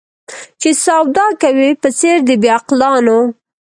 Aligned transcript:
چي 0.61 0.69
سودا 0.85 1.27
کوې 1.41 1.69
په 1.81 1.89
څېر 1.99 2.17
د 2.27 2.29
بې 2.41 2.49
عقلانو 2.57 3.19